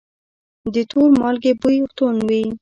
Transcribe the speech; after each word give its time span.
د 0.73 0.75
تور 0.91 1.09
مالګې 1.19 1.51
بوی 1.61 1.77
توند 1.97 2.21
وي. 2.29 2.43